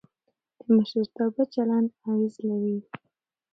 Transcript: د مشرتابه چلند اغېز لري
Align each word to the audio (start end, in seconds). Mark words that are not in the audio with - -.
د 0.61 0.63
مشرتابه 0.75 1.43
چلند 1.53 1.89
اغېز 2.09 2.35
لري 2.49 2.77